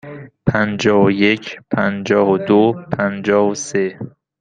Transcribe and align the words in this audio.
پنجاه 0.45 1.03
و 1.05 1.11
یک، 1.11 1.61
پنجاه 1.71 2.29
و 2.29 2.37
دو، 2.37 2.85
پنجاه 2.97 3.49
و 3.49 3.55
سه. 3.55 3.99